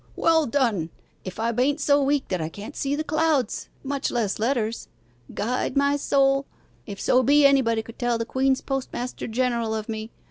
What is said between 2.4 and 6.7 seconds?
I can't see the clouds much less letters. Guide my soul,